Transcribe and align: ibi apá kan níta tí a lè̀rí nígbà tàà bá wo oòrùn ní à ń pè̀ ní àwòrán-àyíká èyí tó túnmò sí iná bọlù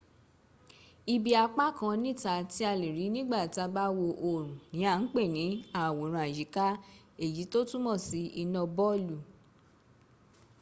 ibi 1.15 1.31
apá 1.45 1.65
kan 1.77 1.95
níta 2.03 2.33
tí 2.51 2.61
a 2.71 2.73
lè̀rí 2.81 3.05
nígbà 3.15 3.39
tàà 3.55 3.65
bá 3.75 3.85
wo 3.97 4.07
oòrùn 4.27 4.59
ní 4.75 4.79
à 4.93 4.93
ń 5.01 5.05
pè̀ 5.13 5.25
ní 5.35 5.45
àwòrán-àyíká 5.83 6.67
èyí 7.23 7.43
tó 7.51 7.59
túnmò 7.69 7.93
sí 8.07 8.21
iná 8.41 8.61
bọlù 8.77 9.17